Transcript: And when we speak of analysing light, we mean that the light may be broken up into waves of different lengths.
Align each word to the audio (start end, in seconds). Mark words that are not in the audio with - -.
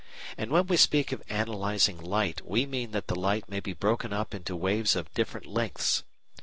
And 0.35 0.49
when 0.49 0.65
we 0.65 0.77
speak 0.77 1.11
of 1.11 1.21
analysing 1.29 1.99
light, 1.99 2.41
we 2.43 2.65
mean 2.65 2.89
that 2.89 3.05
the 3.05 3.13
light 3.15 3.47
may 3.47 3.59
be 3.59 3.73
broken 3.73 4.11
up 4.11 4.33
into 4.33 4.55
waves 4.55 4.95
of 4.95 5.13
different 5.13 5.45
lengths. 5.45 6.03